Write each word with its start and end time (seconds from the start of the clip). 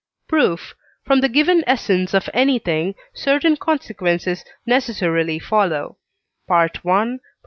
Proof. 0.27 0.73
From 1.05 1.21
the 1.21 1.29
given 1.29 1.63
essence 1.67 2.15
of 2.15 2.27
any 2.33 2.57
thing 2.57 2.95
certain 3.13 3.55
consequences 3.55 4.43
necessarily 4.65 5.37
follow 5.37 5.95
(I. 6.49 6.69